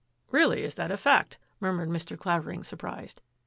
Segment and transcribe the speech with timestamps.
[0.13, 2.17] '*" Really, is that a fact?" murmured Mr.
[2.17, 3.21] Claver ing, surprised.